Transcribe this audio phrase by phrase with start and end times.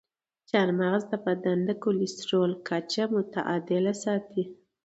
[0.49, 4.43] چارمغز د بدن د کلسترول کچه متعادله ساتي.